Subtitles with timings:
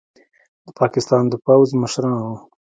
[0.65, 2.29] د پاکستان د پوځ مشرانو